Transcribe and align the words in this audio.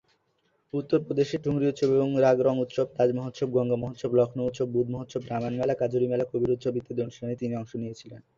উত্তর 0.73 0.99
প্রদেশের 0.99 1.41
ঠুংরী-উৎসব 1.43 1.89
এবং 1.93 2.09
রাগ-রঙ-উৎসব, 2.19 2.87
তাজ-মহোৎসব, 2.97 3.47
গঙ্গা-মহোৎসব, 3.51 4.09
লখনউ-উৎসব, 4.13 4.67
বুধ-মহোৎসব, 4.69 5.21
রামায়ণ-মেলা, 5.29 5.75
কাজরী-মেলা, 5.75 6.25
কবীর-উৎসব 6.31 6.73
ইত্যাদি 6.75 7.01
অনুষ্ঠানে 7.01 7.33
তিনি 7.35 7.53
অংশ 7.55 7.71
নিয়েছেন। 7.75 8.11